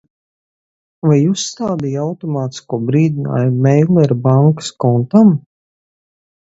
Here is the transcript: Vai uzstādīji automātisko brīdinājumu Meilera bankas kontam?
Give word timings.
Vai 1.09 1.17
uzstādīji 1.31 1.99
automātisko 2.05 2.81
brīdinājumu 2.89 3.63
Meilera 3.69 4.21
bankas 4.27 4.75
kontam? 4.89 5.33